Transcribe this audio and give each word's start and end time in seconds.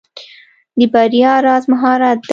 د 0.77 0.79
بریا 0.93 1.33
راز 1.47 1.63
مهارت 1.73 2.17
دی. 2.25 2.29